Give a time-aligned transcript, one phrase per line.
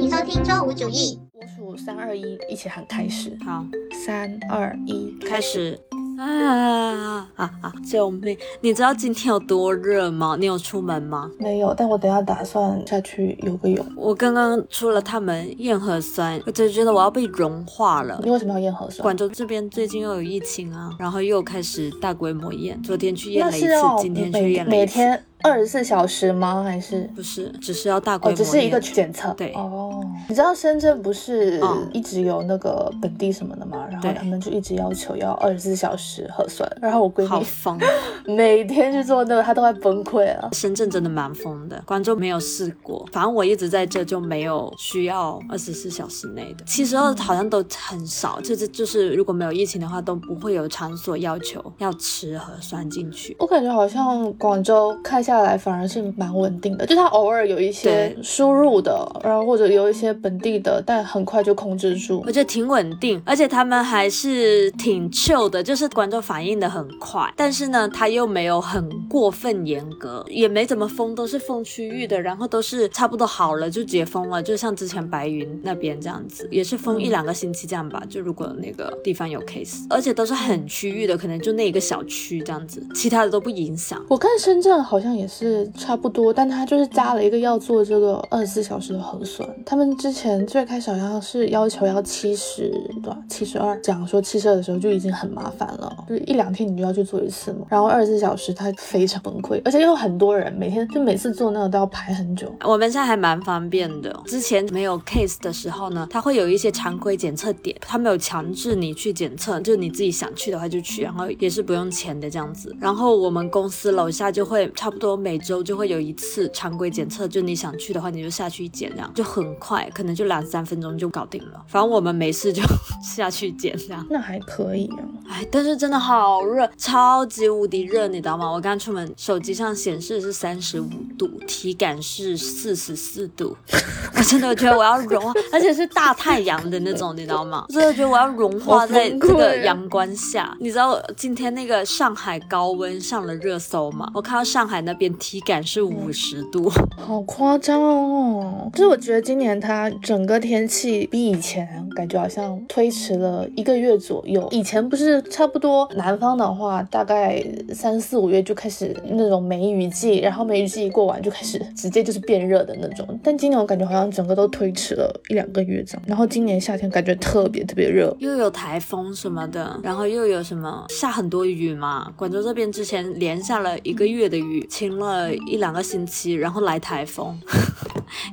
[0.00, 1.20] 欢迎收听周五主义。
[1.34, 3.36] 我数三二一，一起喊开始。
[3.44, 3.62] 好，
[3.92, 5.78] 三二一，开始。
[6.18, 7.72] 啊啊啊！
[7.86, 8.34] 救命！
[8.62, 10.36] 你知道今天有多热吗？
[10.40, 11.30] 你有出门吗？
[11.38, 13.86] 没有，但我等下打算下去游个泳。
[13.94, 18.18] 我刚刚出了趟门验核酸，我就觉得我要被融化了。
[18.24, 19.02] 你为什么要验核酸？
[19.02, 22.80] 广州这边最近又有疫情啊，然后又开始大规模验。
[22.82, 23.68] 昨天去验了一次，
[24.00, 24.78] 今天去验了一次。
[24.78, 25.24] 每天。
[25.42, 26.62] 二十四小时吗？
[26.62, 27.48] 还是不是？
[27.60, 29.32] 只是要大规模，只是一个检测。
[29.34, 31.60] 对哦，你知道深圳不是
[31.92, 33.86] 一直有那个本地什么的吗？
[33.90, 36.70] 然后他们就一直要求要二十四小时核酸。
[36.80, 37.78] 然后我闺蜜好疯，
[38.26, 40.48] 每天去做那个，她都快崩溃了。
[40.52, 43.06] 深圳真的蛮疯的，广州没有试过。
[43.12, 46.64] 反正我一直在这就没有需要二十四小时内的。
[46.66, 53.34] 其实好像都很少，就是就是如果没有疫情的话，都不会有场所要求要吃核酸进去。
[53.38, 84.04] 我感觉好像广州开下来反而是蛮稳定的，就它偶尔有一些输入的，然后或者有一些本地的，但很快就控制住，我觉得挺稳定，而且他们还是挺 chill 的，就是观众反应的很快，但是呢，他又没有很过分严格，也没怎么封，都是封区域的，然后都是差不多好了就解封了，就像之前白云那边这样子，也是封一两个星期这样吧，就如果那个地方有 case，而且都是很区域的，可能就那一个小区这样子，其他的都不影响。
[84.08, 85.70] 我看深圳好像也是。
[85.76, 89.48] 差不多，但他就是加了一个要做这个二十四小时的核酸。
[89.64, 92.70] 他们之前最开始好像是要求要七十
[93.02, 97.66] 多，七十二，讲说七十二的时候就已经很麻烦了，就一两天你就要去做一次嘛。
[97.68, 102.52] 然后二十四小时他非常崩溃，而且有很多人每天就每次做那个都要排很久。
[102.64, 112.74] 我们现在还蛮方便的，之前没有 case 的时候呢，他会有一些常规检测点，他没有强制你去检测，就你自己想去的话就去，然后也是不用钱的这样子。
[112.80, 115.60] 然后我们公司楼下就会差不多每周。
[115.62, 121.62] 就会有一次常规检测，就你想去的话，你就下去检，这样就很快，可能就两三分钟就搞定了。
[121.68, 122.62] 反正我们没事就
[123.04, 125.04] 下去检，这样那还可以啊。
[125.28, 128.50] 哎，但是真的好热，超级无敌热，你知道吗？
[128.50, 130.88] 我刚出门，手机上显示是三十五
[131.18, 133.56] 度，体感是四十四度，
[134.16, 137.66] 我真的觉得我要融化，而且是大太阳的那种，你知道吗？
[137.68, 140.56] 真的觉得我要融化在这个阳光下。
[140.58, 144.10] 你知道今天那个上海高温上了热搜吗？
[144.14, 145.40] 我看到上海那边体。
[145.40, 148.70] 感是五十度， 好夸张哦！
[148.74, 151.66] 就是我觉得今年它整个天气比以前
[151.96, 154.46] 感觉好像推迟了一个月左右。
[154.52, 163.18] 以前不是差不多南方的话，大概三四五月就开始那种梅雨季，然后梅雨季一过完就开始直接就是变热的那种。
[163.24, 166.02] 但今年我感觉好像整个都推迟了一两个月这样。
[166.06, 172.12] 然后今年夏天感觉特别特别热，又有台风什么的，然后又有什么下很多雨嘛。
[172.14, 175.32] 广州这边之前连下了一个月的雨，晴停了。
[175.46, 177.38] 一两个星期，然后来台风，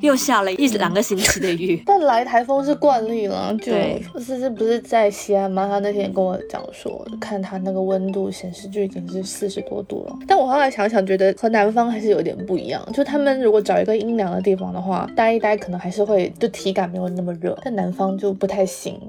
[0.02, 1.82] 又下了一两个星期的雨。
[1.86, 3.74] 但来台风是惯例了，就
[4.20, 5.68] 是这不是在西安吗？
[5.68, 10.16] 他那天跟我讲说，看他那个温度显示就已经是四十多度了。
[10.28, 12.82] 但我后来想想，觉得和南方还是有点不一样。
[12.94, 17.58] 就他们如果找一个阴凉的地方的话，待一待可能还是会就体感没有那么热。
[17.64, 19.00] 但南方就不太行，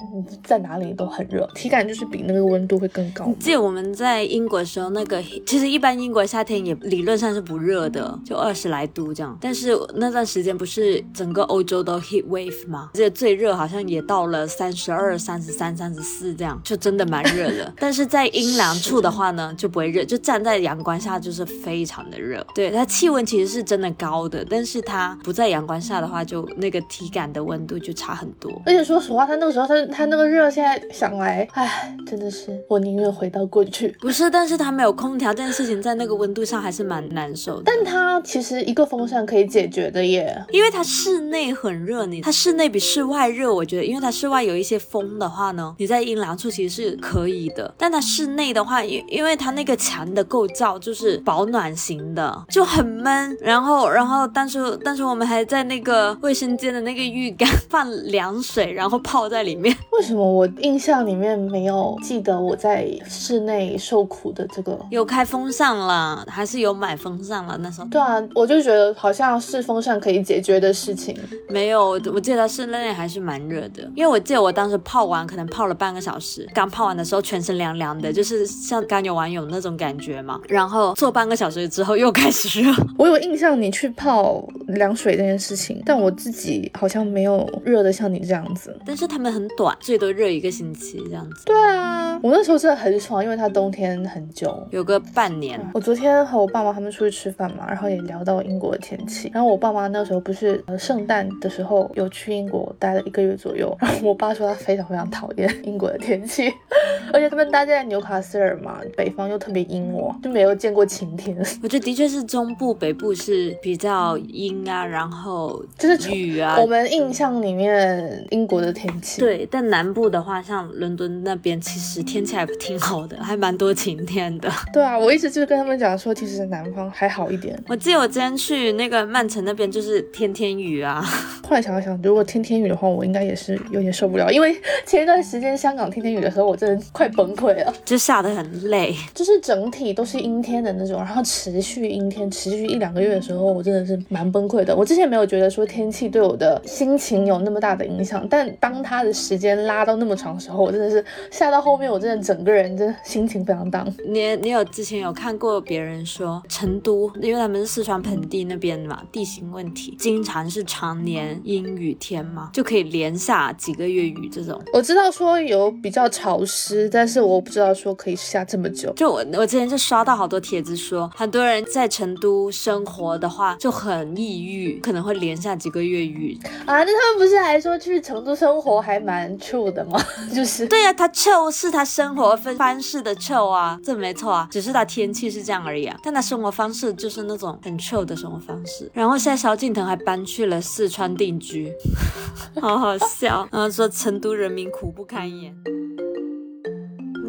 [0.43, 3.31] 在哪里都很热，体感就是比那个温度会更高。
[3.39, 7.59] 记得我们在英国的时候，那个其实一般英国夏天也理论上是不。
[7.59, 12.91] 热的就二十来度这样，但是那段时间不是整个欧洲都 heat wave 吗？
[12.95, 17.73] 这最热好像也到了三十二、三十三、三十四这样，就真的蛮热的。
[17.79, 22.45] 但是在阴凉处的话呢，就不会热，就站在阳光下就是非常的热。
[22.55, 28.51] 对，它气温其实是真的高的，但是它不在阳光下的话，就那个体感的温度就差很多。
[28.67, 33.97] 而且说实话，它那个时候它它那个热，现在想来，唉，真的是我宁愿回到过去。
[34.01, 37.63] 不是，但是它没有空调这件事情，在那个温度上还是蛮难受的。
[37.67, 47.73] 但它其实一个风扇可以解决的耶，因为它室内很热，你它室内比室外热，我觉得，因为它室外有一些风的话呢，你在阴凉处其实是可以的。
[47.77, 53.37] 但它室内的话，因因为它那个墙的构造就是保暖型的，就很闷。
[53.41, 59.75] 然后，然后，但是，但是我们还在那个卫生间的那个浴缸放凉水，然后泡在里面。
[59.93, 64.79] 为什么我印象里面没有记得我在室内受苦的这个？
[64.91, 67.57] 有开风扇了，还是有买风扇了？
[67.59, 67.87] 那时候。
[67.89, 71.17] 对啊，我就觉得好像是风扇可以解决的事情。
[71.49, 80.39] 没有，我记得室内还是蛮热的，因为我记得我当时泡完，可能泡了半个小时，刚泡完的时候全身凉凉的，就是像刚游完泳那种感觉嘛。
[80.47, 82.71] 然后坐半个小时之后又开始热。
[82.99, 88.79] 我有印象你去泡凉水这件事情，但我自己好像没有热的像你这样子。
[88.85, 91.45] 但是他们很短，最多热一个星期这样子。
[91.47, 91.98] 对啊。
[92.19, 94.67] 啊，我那时候真的很爽，因为它冬天很久。
[94.71, 95.61] 有个半年。
[95.75, 99.31] 我昨天和我爸妈他们出去吃饭嘛，然后也聊到英国的天气。
[99.33, 106.53] 然后我爸妈那时候不是呃圣诞的时候有去英国待了一个月左右，然后我爸说他非常非常讨厌 英国的天气，
[107.13, 111.37] 而且他们待在纽卡斯尔嘛，北方又特别阴哦，就没有见过晴天。
[111.63, 116.57] 我觉得的确是中部、北部是比较阴啊，然后就是雨啊。
[116.59, 124.51] 我们印象里面英国的天气，对，但南部的话，像伦敦那边，其实天气还挺好的，还蛮多晴天的。
[124.73, 127.57] 对啊，我一直就是跟他们讲说，其实南方还好一点。
[127.69, 131.05] 我记得我之前去那个曼城那边，就是天天雨啊。
[131.47, 134.55] 后来想了想，如果天天雨的话，我应该也是有点受不了，因为
[134.87, 144.75] 前一段时间香港天天雨的时候，我真的快崩溃了，就下得很累，就是整体都是阴天的那种，然后持续阴天，持续一两个月的时候，我真的是蛮崩溃的。
[144.77, 153.93] 我之前没有觉得说天气对我的心情有那么大的影响，但当它的时间拉到那么长的时候，我真的是下到后面，我真的整个人真的心情非常 down。
[154.07, 164.61] 你你有之前有看过别人说成都，因为他们是四川盆地那边嘛，地形问题，经常是常年阴雨天嘛，就可以连下几个月雨这种。
[164.73, 168.93] 我知道说有比较潮湿，但是我不知道说可以下这么久。
[168.95, 176.83] 就我我之前就刷到好多帖子说，很多人在成都生活的话就很抑郁，可能会连下几个月雨啊。
[176.83, 180.01] 那他们不是还说去成都生活还蛮 chill 的吗？
[180.35, 185.97] 就是对呀，他 chill 是他生活方式的 chill 啊，这没错啊，只是他天气是这样而已啊。
[186.05, 188.91] 但他生活方式就是那种很 chill 的生活方式。
[188.93, 191.73] 然后现在萧敬腾还搬去了四川定居，
[192.61, 193.49] 好好笑。
[193.51, 195.57] 然后说成都人民苦不堪言。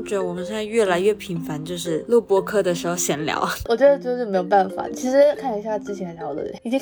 [0.09, 3.47] 觉得我们现在越来越频繁，就是录播课的时候闲聊。
[3.67, 4.83] 我觉得就是没有办法。
[4.89, 6.79] 其实看一下之前聊的，已经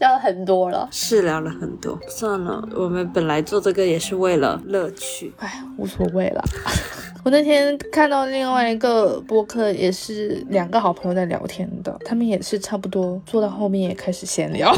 [0.00, 1.96] 聊了很多了，是聊了很多。
[2.08, 5.32] 算了，我们本来做这个也是为了乐趣。
[5.38, 6.42] 哎，无所谓了。
[7.24, 14.70] 我那天看到另外一个播客，也是两个好朋友在聊天的，他们也是差不多做到后面也开始闲聊。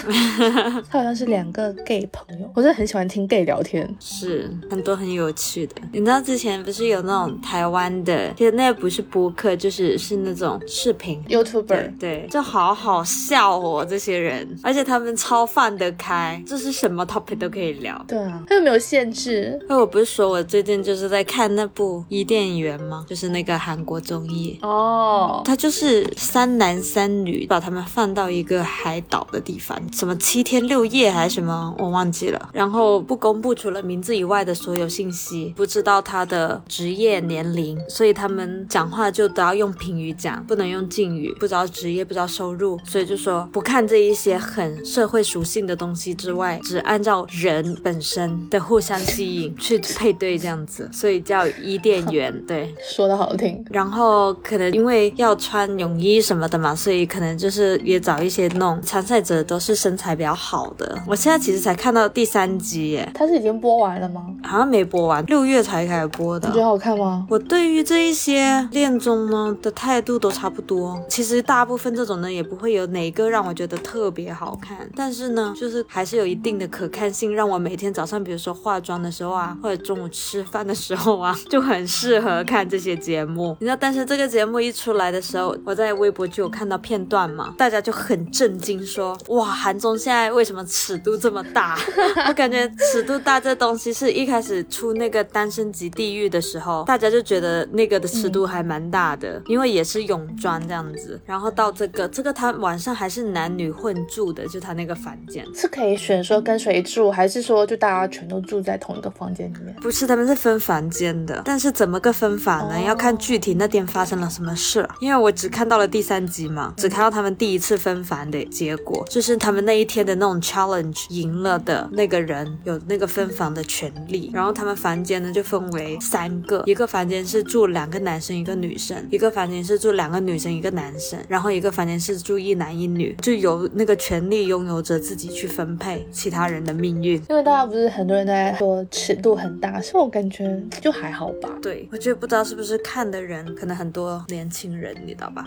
[0.88, 5.74] 他好像是两个 gay 朋友，我真的很喜欢听 gay 聊天，是很多很有趣的。
[5.92, 18.02] 你知道之前不是有那种台湾的，其实那不是播客，就是是那种视频 YouTuber，对，就好好笑哦，这些人，而且他们超放得开，就是什么 topic 都可以聊。
[18.08, 19.60] 对啊，他又没有限制。
[19.68, 21.89] 那我不是说我最近就是在看那部。
[22.08, 23.04] 伊甸园吗？
[23.08, 32.48] 就是那个韩国综艺哦，它就是三男三女把他们放到一个海岛的地方，什么七天六夜还是什么，我忘记了。
[32.52, 41.34] 然后不公布除了名字以外的所有信息，不知道他的职业年龄，所以他们讲话就都要用评语讲，不能用敬语。
[41.40, 51.79] 不知道职业，不知道收入，所以就说不看这一些很社会属性的东西之外，只按照人本身的互相吸引去配对这样子，所以叫伊。
[51.82, 60.98] 店员 对说的好听，然后可能因为要穿泳衣什么的嘛，所以可能就是也找一些那种参赛者都是身材比较好的。
[61.06, 64.26] 我现在其实才看到第三集耶，它是已经播完了吗？
[64.42, 66.48] 好像没播完，六月才开始播的。
[66.48, 67.26] 你觉得好看吗？
[67.30, 71.00] 我对于这一些恋综呢的态度都差不多。
[71.08, 81.60] 其实大部分这种呢也不会有哪个让我觉得特别好看，但是呢就是还是有一定的可看性，让我每天早上比如说化妆的时候啊，或者中午吃饭的时候啊就。
[81.70, 91.78] 很适合看这些节目，你知道，但是这个节目一出来的时候，我在微博就有看到片段嘛，大家就很震惊，说哇，韩综现在为什么尺度这么大？
[92.26, 101.20] 我感觉尺度大这东西是一开始出那个《单身级地狱》的时候，大家就觉得那个的尺度还蛮大的，因为也是泳装这样子。
[101.24, 109.72] 然后到这个，这个他晚上还是男女混住的，就他那个房间是可以选说跟谁住，还是说就大家全都住在同一个房间里面？
[109.80, 111.59] 不是，他们是分房间的，但。
[111.60, 112.80] 是怎么个分法呢？
[112.80, 114.88] 要看具体那天发生了什么事。
[114.98, 124.30] 因为我只看到了第三集嘛，只看到他们第一次分房的结果，就是他们那一天的那种 challenge 赢了的那个人有那个分房的权利。
[124.32, 137.20] 然后他们房间呢就分为三个，一个房间是住两个男生一个女生，一个房间是住两个女生一个男生，然后一个房间是住一男一女，就由那个权利拥有者自己去分配其他人的命运。
[137.28, 141.49] 因为大家不是很多人都在说尺度很大，所以我感觉就还好吧。
[141.60, 145.46] 对，我觉得不知道是不是看的人，可能很多年轻人，你知道吧？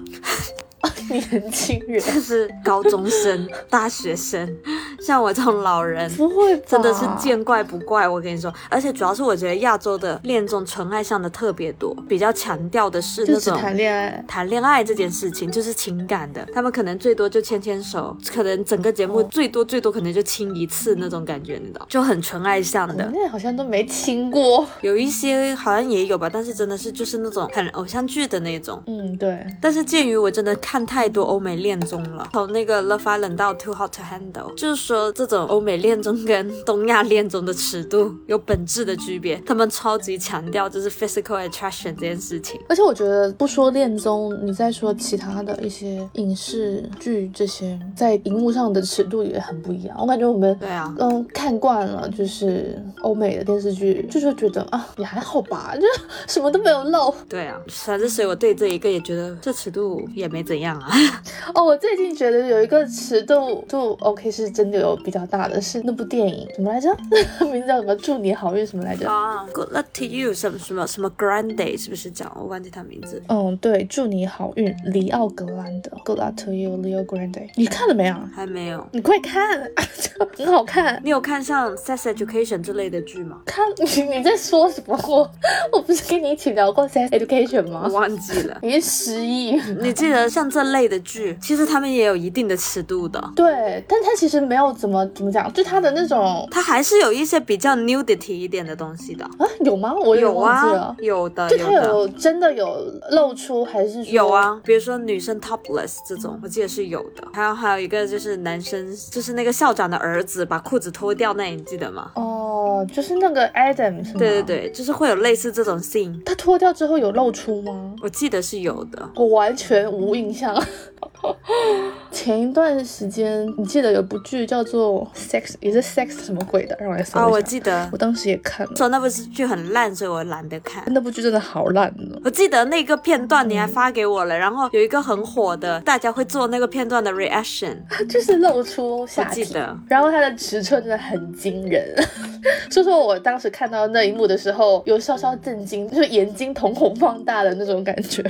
[1.10, 4.58] 年轻人就是高中生、大学生，
[5.02, 6.10] 像我这种老人。
[6.12, 6.60] 不会？
[6.68, 14.24] 真的是见怪不怪，我跟你说，而且主要是我觉得亚洲的恋综纯爱向的特别多，比较强调的是那种谈恋爱。
[14.28, 23.10] 谈恋爱这件事情，就是情感的，他们可能最多就牵牵手，可能整个节目最多最多可能就亲一次那种感觉，你知道，就很纯爱向的。
[23.14, 24.66] 那好像都没亲过。
[24.82, 28.82] 有一些好像也有吧，但是真的是就是那种很偶像剧的那种。
[28.88, 42.60] 嗯，对，但是鉴于我真的看太多欧美恋综了，从那个 Love Island 到 Too Hot to Handle，就是说这种欧美恋综跟东亚恋综的尺度有本质的区别，他们超级强调就是 physical attraction 这件事情。
[42.70, 49.96] 而且我觉得不说恋综，你再说其他的一些影视剧，这些在荧幕上的尺度也很不一样。
[50.00, 55.82] 我感觉我们对啊，嗯看惯了就是欧美的电视剧，就是觉得啊也还好吧，就
[56.28, 57.14] 什么都没有漏。
[57.28, 60.88] 对啊，反正所以我对这一个也觉得这尺度也没怎样啊。
[61.54, 66.90] 哦，我最近觉得有一个尺度度 OK 是真的有比较大的，是那部电影什么来着？
[67.52, 67.96] 名字叫什么？
[67.98, 69.10] 祝你好运什么来着？
[69.10, 72.32] 啊，Good luck to you 什么什么什么 Grande 是不是讲？
[72.40, 73.22] 我忘记他名字。
[73.28, 77.50] 嗯，对，祝你好运，里奥格兰德，Good luck to you, Leo Grande。
[77.56, 78.16] 你看了没有？
[78.36, 78.86] 还没有。
[78.92, 79.70] 你快看，
[80.38, 81.00] 很好看。
[81.04, 83.42] 你有看上 Sex Education 之类的剧吗？
[83.46, 84.98] 看你你在说什么？
[85.08, 85.30] 我
[85.72, 88.00] 我不是跟你一起聊过 Sex Education 吗我？
[88.00, 88.58] 忘记了。
[88.62, 89.52] 你是失忆。
[89.82, 99.26] 你记得像这类的剧，其实他们也有一定的尺度的，对，但他其实没有怎么怎么讲，就他的那种他还是有一些比较 nudity 一点的东西的。
[99.26, 99.94] 啊，有吗？
[99.94, 101.84] 我有啊。，有的，就他有。
[101.84, 102.66] 有真的有
[103.12, 104.30] 露出，还是说有？
[104.30, 107.28] 啊，比如说女生 topless 这种，我记得是有的。
[107.34, 112.12] 还有还有一个就是男生，就是那个校长的儿子把裤子脱掉那，你记得吗？
[112.16, 114.20] 哦，就是那个 Adam 是吗？
[114.20, 114.54] 对对。
[114.54, 117.96] 对，就是会有类似这种 scene，他脱掉之后有露出吗？
[118.04, 119.10] 我记得是有的。
[119.16, 120.56] 我完全无印象。
[122.12, 127.20] 前一段时间，你记得有部剧叫做《Sex》，也是 Sex 什么鬼的，让我来搜一下。
[127.22, 130.84] 啊，我记得我当时也看了，说那部剧很烂，所以我懒得看。
[130.88, 132.20] 那部剧真的好烂哦。
[132.24, 137.76] 我记得那个片段你还发给我了，然后有一个很火的，大家会做那个片段的 reaction。
[138.08, 141.94] 就是露出下体我记得，然后它的尺寸真的很惊人。
[142.70, 148.24] 说说我当时看到那一幕的时候，有稍稍震惊，就是眼睛瞳孔放大的那种感觉。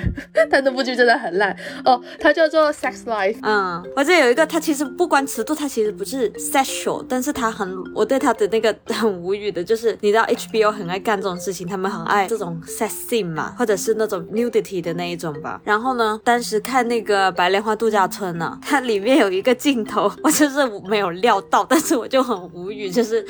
[0.50, 3.36] 但那部剧真的很烂哦，它叫做《Sex Life》。
[3.42, 15.62] 嗯，我这有一个，它其实不关尺度，它其实不是 sexual，但是它很，我对它的那个 很无语的，就是你知道 HBO 很爱干这种事情，他们很爱这种 sex scene 嘛，或者是那种 nudity 的那一种吧。
[15.64, 23.26] 然后呢，当时看那个白莲花度假村呢、它里面有一个镜头，我就是没有料到，但是我就很无语，就是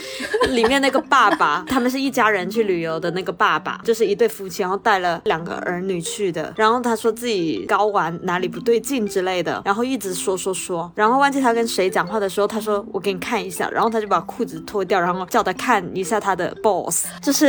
[0.49, 17.47] 里面那个爸爸， 他们是一家人去旅游的那个爸爸，就是一对夫妻，然后带了两个儿女去的，然后他说自己睾丸哪里不对劲之类的，然后一直说说说，然后忘记他跟谁讲话的时候，他说我给你看一下，然后他就把裤子脱掉，然后叫他看一下他的 boss，就是，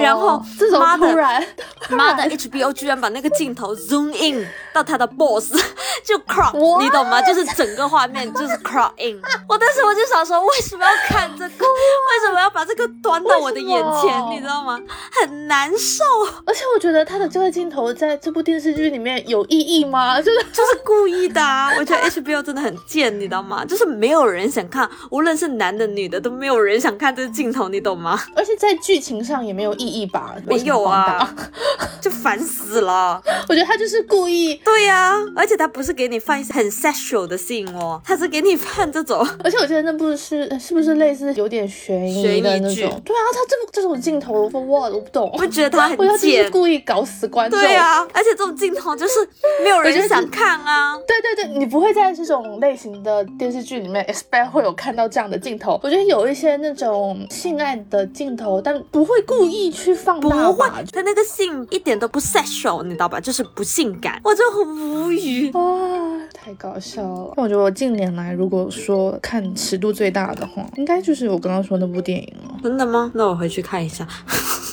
[0.00, 1.46] 然后哦这种妈的突然，
[1.90, 5.52] 妈的 HBO 居然把那个镜头 zoom in 到他的 boss，
[6.04, 6.82] 就 crop，What？
[6.82, 7.20] 你懂吗？
[7.22, 9.20] 就是整个画面就是 crop in。
[9.46, 11.64] 我当时我就想说，为什么要看这个？
[11.64, 14.30] 为什么要把这个端到我的眼前？
[14.30, 14.78] 你知道吗？
[15.10, 16.04] 很难受，
[16.44, 20.20] 而且我觉得他的这个镜头在这部电视剧里面有意义吗？
[20.22, 21.70] 就是就是故意的啊！
[21.78, 23.64] 我觉得 HBO 真的很贱，你知道吗？
[23.64, 28.20] 就是没有人想看，无论是男的女的，都没有人想看这个镜头，你懂吗？
[28.36, 30.34] 而且在剧情上也没有意义吧？
[30.46, 31.34] 没有啊，
[32.00, 33.22] 就烦死了。
[33.48, 39.26] 我觉得他就是故意，对呀、而且他不是给你放一些很 sexual 的 scene 哦，他是给你放这种。
[39.42, 43.00] 而且我觉得那部是是不是类似有点悬疑的那种？
[43.04, 45.30] 对啊，他这部这种镜头，for what 我不懂。
[45.38, 46.50] 我觉得他 很贱。
[46.50, 47.58] 故意搞死观众。
[47.58, 49.14] 对啊，而且这种镜头就是
[49.62, 50.96] 没有人想看啊。
[51.06, 55.80] 对对对，你不会在这种类型的电视剧里面 expect 会有看到这样的镜头。
[55.82, 63.18] 我觉得有一些那种性爱的镜头，但不会故意去放大不会？，他那个性一点都不 sexual，你知道吧？
[63.20, 65.50] 就是不性感，我就很无语。
[65.52, 67.32] 啊，太搞笑了！
[67.36, 72.23] 我觉得我近年来如果说看尺度最大的话，应该就是我刚刚说那部电影了
[72.64, 73.10] 真的吗？
[73.12, 74.08] 那我回去看一下。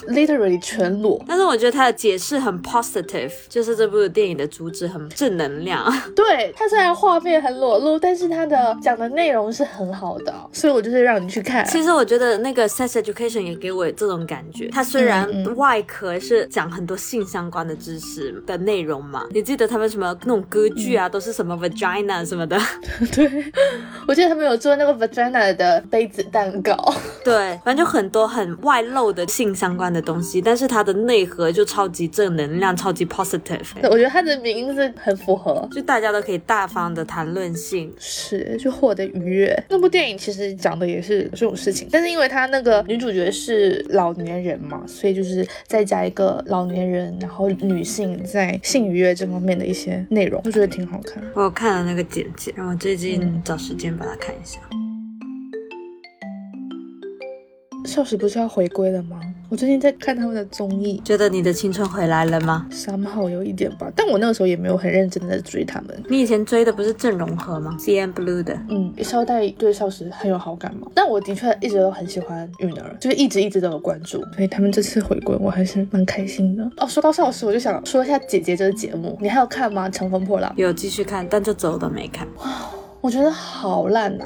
[0.10, 1.24] ，literally 全裸。
[1.27, 5.81] 但是我觉得他的解释很 positive，就是这部电影的主旨很正能量。
[6.15, 11.65] 对，它虽然画面很裸露，但是它的讲的内容是很好的，所以我就是让你去看。
[11.65, 14.70] 其实我觉得那个 Sex Education 也给我这种感觉。
[14.70, 22.60] 它虽然外壳是讲很多性相关的知识的内容嘛，你记得他们什么那种歌剧啊，都是什么 vagina 什么的。
[23.13, 23.29] 对，
[24.08, 26.75] 我记得他们有做那个 vagina 的杯子蛋糕。
[27.24, 37.91] 对，反正就很多很外露的性相关欢的东西，但是它的内核就超级正能量，超级 positive，对我觉得它的名字很符合，就大家都可以大方的谈论性。
[38.00, 39.63] 是就获得愉悦。
[39.69, 51.24] 那部电影其实讲的也是这种事情，但是因为它那个女主角是老年人嘛，所以就是再加一个老年人，然后女性在性愉悦这方面的一些内容，我觉得挺好看。
[51.33, 54.60] 我看了那个简介，然后最近找时间把它看一下。
[57.83, 59.19] 少时不是要回归了吗？
[59.51, 62.65] 我最近在看他们的综艺，觉得你的青春回来了吗？
[62.72, 66.03] 三号有一点吧，但我那个时候也没有很认真的在追他们。
[66.08, 76.63] 你以前追的不是郑容和吗？C N Blue 的，嗯，肖代对少时很有好感嘛，但我的确一直都很喜欢允儿，就是一直一直都有关注，所以他们这次回归我还是蛮开心的。
[76.77, 79.89] 哦，说到少时，我就想说一下姐姐这个节目，你还有看吗？
[79.89, 82.25] 乘风破浪有继续看，但这周都没看。
[83.01, 84.25] 我觉得好烂呐、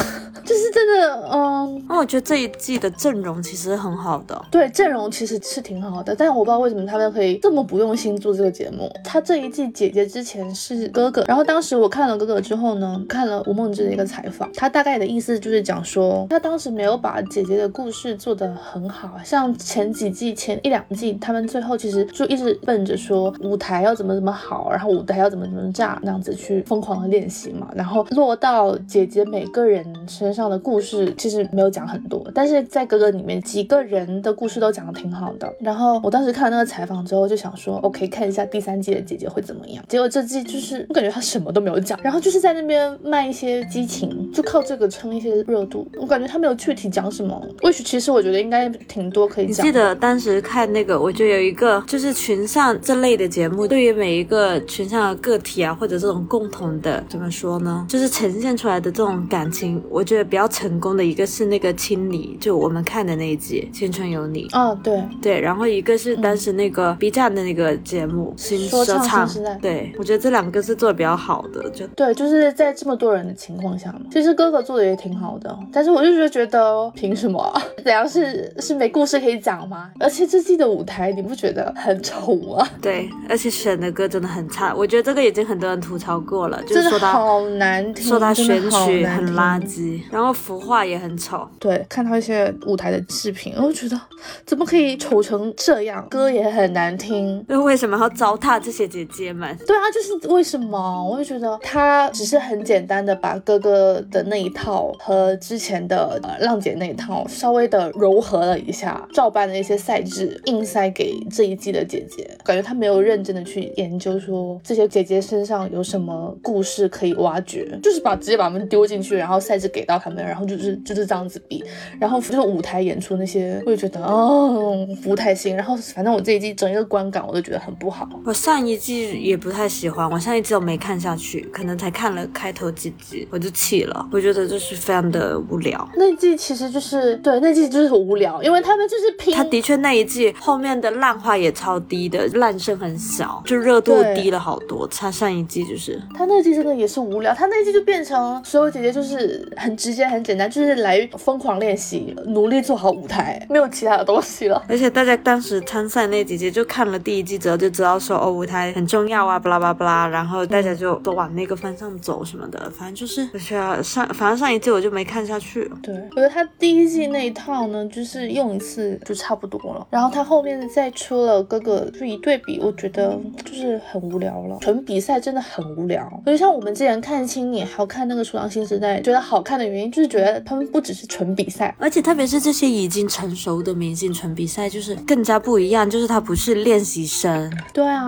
[0.44, 8.90] 就是真的，嗯，那我觉得这一季的阵容其实很好的，对，阵容其实是挺好的，但我不知道为什么他们可以这么不用心做这个节目。
[9.04, 35.52] 他这一季姐姐之前是哥哥，然后当时我看了哥哥之后呢，看了吴梦之的一个采访，他大概的意思就是讲说，他当时没有把姐姐的故事做得很好，像前几季前一两季，他们最后其实就一直奔着说舞台要怎么怎么好，然后舞台要怎么怎么炸那样子去疯狂的练习嘛，然后落到姐姐每个人身上的故事其实没有讲很多，但是在哥哥里面几个人的故事都讲的挺好的。
[35.60, 39.84] 然后我当时看了那个采访之后就想说，OK，看一下第三季的姐姐会怎么样。
[39.88, 45.86] 结果这季就是我感觉她什么都没有讲，然后就是在那边卖一些激情，就靠这个撑一些热度。
[46.00, 47.34] 我感觉她没有具体讲什么。
[47.62, 64.48] 或许其实我觉得应该挺多可以讲记得当时看那个，我觉得有一个就是群像这类的节目，对于每一个群像的个体啊，或者这种共同的怎么说呢，就是呈现出来的这种感情，我觉得比较成功的一个是那个清理，就我们看的那一集《青春有你》。
[64.56, 77.62] 啊，对，对，然后一个是当时那个 B 站的那个节目《新说唱唱新时代》，对我觉得这两个是做的比较好的，就对，就是在这么多人的情况下嘛，其实哥哥做的也挺好的，但是我就觉得凭什么啊？
[77.84, 79.90] 怎样是是没故事可以讲吗？
[80.00, 82.66] 而且这季的舞台你不觉得很丑吗？
[82.80, 89.54] 对，而且选的歌真的很差，我觉得这个已经很多人吐槽过了，就是说他好难听，说他选曲很垃。
[89.64, 91.48] 圾，然后服化也很丑。
[91.58, 94.00] 对，看到一些舞台的视频，我就觉得
[94.44, 96.06] 怎么可以丑成这样？
[96.10, 97.42] 歌也很难听。
[97.48, 99.56] 那为什么要糟蹋这些姐姐们？
[99.66, 101.08] 对啊，就是为什么？
[101.08, 121.62] 我就觉得他只是很简单的把哥哥的那一套和之前的呃浪姐那一套稍微的柔和了一下，照搬了一些赛制，硬塞给这一季的姐姐，感觉他没有认真的去研究说这些姐姐身上有什么故事可以挖掘，就是把直接把他们丢进去，然后赛制给到他们，然后就是就是这样子比，
[122.00, 128.08] 然后就是舞台演出那些，我也觉得哦不太行，然后反正我这一季整一个观感我都觉得很不好。
[128.24, 135.86] 我上一季也不太喜欢，我上一季我没看下去，可能才看了开头几集我就气了，我觉得就是非常的无聊。
[135.96, 139.34] 那季其实就是对，那季就是很无聊，因为他们就是拼。
[139.34, 144.88] 他的确那一季后面的烂话也超低的，烂声很小，就热度低了好多。
[144.88, 154.62] 他上一季就是他那季真的也是无聊，他那季就变成所有姐姐就是很直接、很简单，就是来疯狂练习，努力做好舞台，没有其他的东西了。
[154.68, 165.70] 而且大家当时参赛那几集就看了第一季之后就知道说哦舞台很重要啊，巴拉巴拉巴拉，然后大家就都往那个方向走什么的，反正就是我觉得上反正上一季我就没看下去。
[165.82, 174.58] 对，我觉得他第一季那一套呢，就是用一次就差不多了，然后他后面再出了哥哥，就一对比，我觉得就是很无聊了。
[174.60, 188.02] 纯比赛真的很无聊，我觉得像我们之前看青你，还有看那个《初阳新时代》，觉得好看的原因就是觉得他们不只是纯比赛，而且特别是这些已经成熟的明星纯比赛，就是更加不一样，就是他不是练习生，对啊，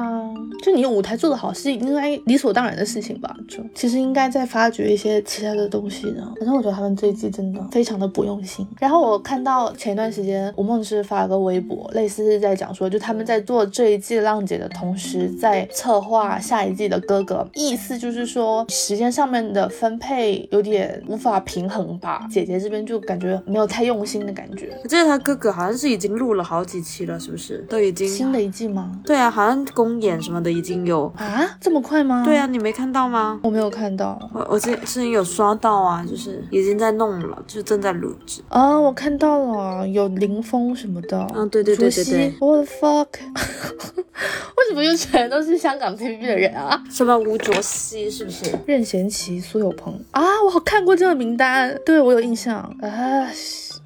[0.63, 3.35] 就你舞台做得好是应该理所当然的事情吧？
[3.49, 6.23] 就其实应该再发掘一些其他的东西的。
[6.37, 8.67] 反正我觉得他们这一季真的非常的不用心。
[8.81, 22.27] 然后我看到前一段时间吴梦之发了个微博，类似是在讲说，就他们在做这一季浪姐的同时，在策划下一季的哥哥，意思就是说时间上面的分配有点无法平衡吧。
[22.31, 24.77] 姐姐这边就感觉没有太用心的感觉。
[24.83, 27.59] 我记得他哥哥好像是已经录了好几期了，是不是？
[27.69, 28.93] 都已经新的一季吗？
[29.05, 31.07] 对啊，好像公演什么的已经有。
[31.17, 32.23] 啊，这么快吗？
[32.25, 33.41] 对啊，，你没看到吗？
[33.43, 34.19] 我没有看到。
[34.33, 38.43] 我我之之前有刷到啊，就是已经在弄了，就正在录制。
[38.49, 41.27] 啊，我看到了，有林峰什么的。
[41.35, 43.07] 嗯对对对对对我的 fuck，
[43.97, 46.83] 为什么就全都是香港 TVB 的人啊？
[46.91, 48.45] 什么吴卓羲是不是？
[48.67, 53.29] 任贤齐、苏有朋啊，我好看过这个名单，对我有印象啊。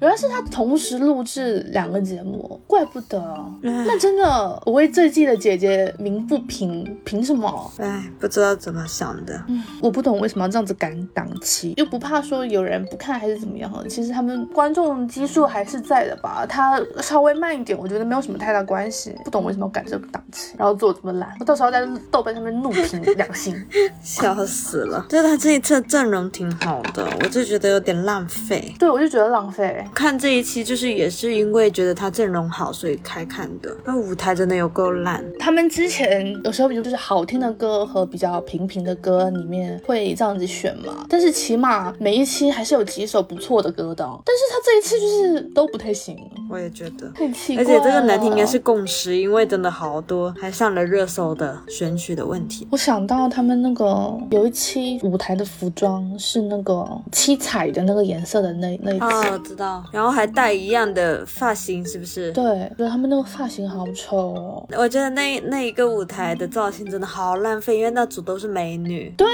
[0.01, 3.21] 原来是他同时录制两个节目，怪不得。
[3.61, 7.71] 那真的，我为这季的姐姐鸣不平，凭什么？
[7.77, 9.39] 哎，不知道怎么想的。
[9.47, 13.71] 嗯，我不懂为什么要这样子赶档期，又不怕说有人不看还是怎么样？
[13.87, 16.47] 其实他们观众基数还是在的吧？
[16.49, 19.15] 他稍微慢一点，我觉得没有什么太大关系。
[19.23, 23.55] 不懂为什么要赶这个档期，然后做这么烂，我到时候在豆瓣上面怒评两星，
[24.01, 25.05] 笑死了。
[25.07, 28.73] 就是他这一次阵容挺好的，我就觉得有点浪费。
[28.79, 29.85] 对，我就觉得浪费。
[29.93, 33.75] 看这一期就是也是因为觉得他阵容好，所以开看的。
[33.85, 35.23] 那舞台真的有够烂。
[35.37, 44.05] 他们之前有时候比如就是好听的歌和比较平平的歌里面会这样子选嘛，但是起码每一期还是有几首不错的歌的。
[44.25, 46.17] 但是他这一次就是都不太行。
[46.49, 47.63] 我也觉得，太奇怪。
[47.63, 52.67] 而且这个难听应该是共识，因为真的好多还上了热搜的选曲的问题。
[52.71, 59.80] 我想到他们那个有一期舞台的服装是那个七彩的那个颜色的那那一期，啊，我知道。
[59.91, 62.31] 然后还戴一样的发型，是不是？
[62.31, 62.43] 对，
[62.77, 64.65] 觉得他们那个发型好丑哦。
[64.77, 69.27] 我觉得那那一个舞台的造型真的好浪费，因为那组都是美女，对，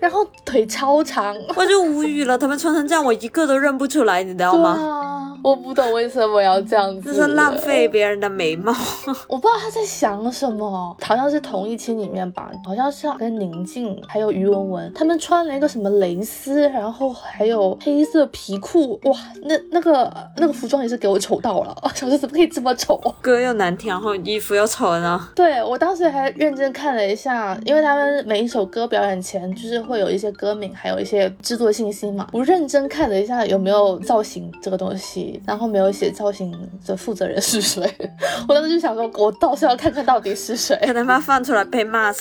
[0.00, 2.36] 然后腿超长，我就无语了。
[2.36, 4.70] 他们穿成这样，我一个都认不出来，你知道吗？
[4.70, 8.72] 啊，我不懂为什么要这样子，这是浪费别人的美貌。
[9.28, 22.96] 我不知道他在想什么，好像是同一期里面吧，好像是跟宁静还有于文文他们穿了一个什么蕾丝，然后还有黑色皮裤，哇，那那个那个服装也是给我丑到了， 想说怎么可以这么丑？
[23.20, 25.26] 歌又难听，然后衣服又丑呢。
[25.34, 37.82] 对我当时还认真看了一下，因为他们每一首歌表演前就是会有一些歌名，还有一些制作信息嘛，我认真看了一下有没有造型这个东西，然后没有写造型的负责人是谁，
[38.48, 42.20] 我当时就想说，我倒是要看看到底是谁，可能他放出来被骂死，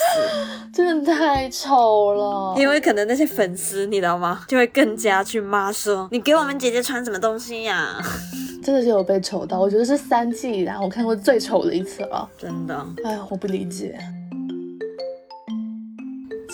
[0.74, 2.56] 真的太丑了。
[2.58, 8.02] 因为可能那些粉丝你知道吗，就会更加去骂说，你给我们姐姐穿什么东西呀？
[8.64, 12.86] 真的是有被丑到，我觉得是三季以来我看过最丑的一次了，真的。
[13.06, 13.98] 哎，我不理解。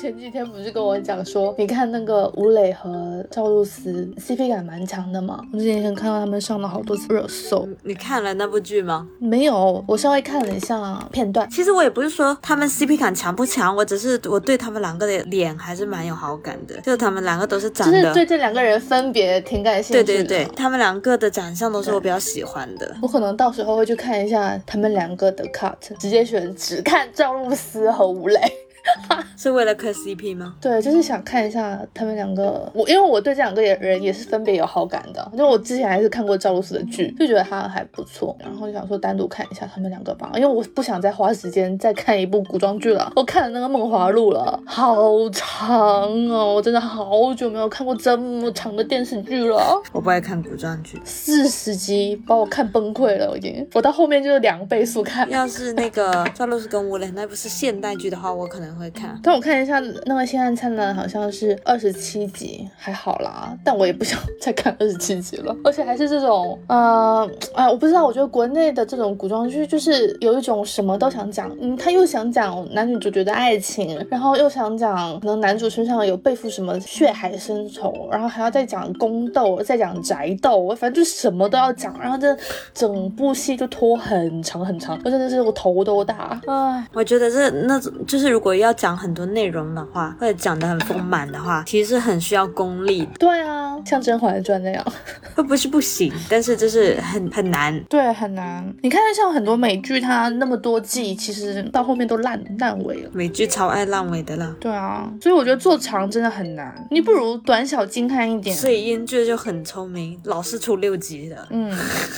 [0.03, 5.39] 前几天不是跟我讲说，你看那个吴磊和赵露思 CP 感蛮强的嘛？
[5.53, 7.65] 我之前看到他们上了好多次热搜。
[7.83, 9.07] 你看了那部剧吗？
[9.17, 11.49] 没有，我稍微看了一下片段。
[11.49, 22.93] 其实我也不是说他们 CP 感强不强，我只是我对他们两个的脸还是蛮有好感的，就是他们两个都是长得，就是对这两个人分别挺感兴趣对对对，他们两个的长相都是我比较喜欢的。
[23.01, 28.37] 我可能到时候会去看一下他们两个的 cut，直接选只看赵露思和吴磊。
[29.37, 30.55] 是为了磕 CP 吗？
[30.61, 32.71] 对，就是想看一下他们两个。
[32.73, 43.11] 我因为我对这两个人也是分别有好感的，就我之前还是看过赵露思的剧，就觉得她还不错，然后就想说单独看一下他们两个吧，因为我不想再花时间再看一部古装剧了。
[43.15, 44.95] 我看了那个《梦华录》了，好
[45.29, 45.69] 长
[46.29, 49.81] 哦，我真的好久没有看过这么长的电视剧了。
[49.91, 53.67] 我不爱看古装剧，四十集把我看崩溃了，我已经。
[53.73, 55.29] 我到后面就是两倍速看。
[55.29, 59.19] 要是那个赵露思跟吴磊那不是现代剧的话，我可能会看。
[59.23, 63.57] 但我看一下那个《星汉灿烂》好像是二十七集，还好啦。
[63.63, 68.03] 但我也不想再看二十七集了，而且还是这种，呃，哎，我不知道。
[68.03, 82.35] 我觉得国内的这种古装剧就是有一种什么都想讲，嗯，他又想讲男女主角的爱情，然后又想讲可能男主身上有背负什么血海深仇，然后还要再讲宫斗，再讲宅斗，反正就什么都要讲，然后这
[82.73, 86.39] 整部戏就拖很长很长，我真的是我头都大。
[86.45, 93.05] 唉，我觉得这那种就是如果要讲很多内容的话，或者讲得很丰满的话，其实很需要功力。
[93.19, 93.52] 对啊，
[93.85, 94.85] 像《甄嬛传》那样，
[95.35, 97.77] 会不是不行， 但是就是很很难。
[97.89, 98.63] 对，很难。
[98.81, 103.09] 你看，像很多美剧，它那么多季，其实到后面都烂烂尾了。
[103.13, 104.55] 美剧超爱烂尾的啦。
[104.59, 106.73] 对啊，所以我觉得做长真的很难。
[106.91, 108.55] 你不如短小精悍一点。
[108.55, 111.47] 所以英剧就很聪明，老是出六集的。
[111.49, 111.71] 嗯，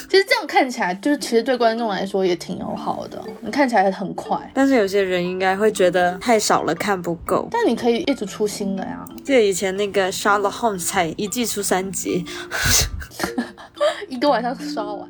[0.10, 3.22] 其实这样看起来，就是其实对观众来说也挺友好的。
[3.42, 7.48] 你看起来很快，但是有些人应该会觉得太少了，看不够。
[7.52, 9.06] 但你可以一直出新的呀。
[9.24, 12.26] 记得以前那个 Sherlock Holmes 才一季出三集，
[14.10, 15.08] 一个晚上刷完。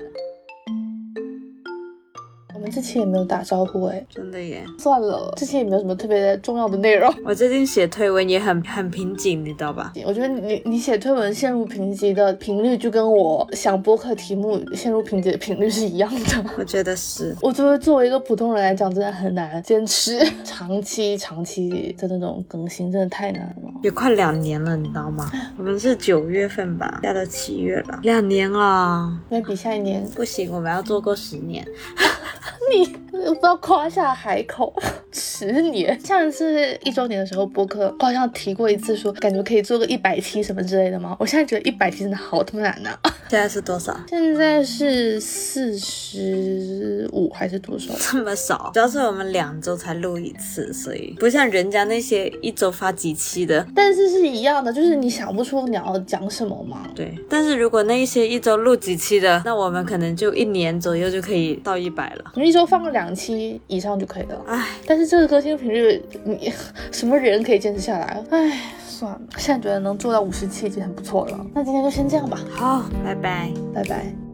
[2.65, 4.65] 我们这期也没有打招呼哎，真的耶。
[4.80, 7.13] 算了，之前也没有什么特别重要的内容。
[7.23, 9.93] 我最近写推文也很很瓶颈，你知道吧？
[10.04, 16.45] 我觉得你你写推文陷入瓶颈的频率，就跟我想播客题目陷入瓶颈的频率是一样的。
[16.58, 17.36] 我觉得是。
[17.39, 23.71] 我觉得作为一个普通人来讲，真的很难坚持 长期长期的那种更新，真的太难了。
[23.84, 25.32] 也快两年了，你知道吗？
[25.56, 29.15] 我们是九月份吧，下到七月了，两年了。
[29.30, 31.63] 那比下一年不行，我们要做够十年。
[32.71, 34.73] 你不知道夸下海口，
[35.11, 35.99] 十年。
[35.99, 41.15] 上一次一周年的时候播客，我好像提过一次，说感觉可以做个一百期什么之类的吗？
[41.19, 42.89] 我现在觉得一百期真的好他妈难呐、
[43.29, 43.97] 现在是多少？
[44.07, 47.93] 现在是四十五还是多少？
[47.99, 53.65] 这么少，主要是我们两周才录一次，所以不像人家那些一周发几期的。
[53.75, 56.87] 但是是一样的，就是你想不出你要讲什么嘛。
[56.95, 62.31] 对，但是如果那一些一周录几期的，那我们可能就一年左右就可以到一百了。
[62.45, 64.39] 你一周放个两期以上就可以了。
[64.45, 66.53] 唉，但是这个更新频率，你
[66.91, 68.23] 什么人可以坚持下来？
[68.29, 71.43] 唉，算了，现在觉得能做到五十期已经很不错了。
[71.55, 73.51] 那今天就先这样吧，好，拜拜。
[73.73, 74.24] 拜拜。